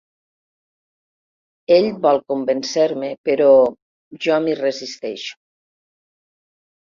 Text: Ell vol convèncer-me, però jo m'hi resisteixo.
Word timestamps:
Ell 1.75 1.89
vol 2.05 2.19
convèncer-me, 2.33 3.11
però 3.29 3.51
jo 4.25 4.39
m'hi 4.47 4.57
resisteixo. 4.63 5.39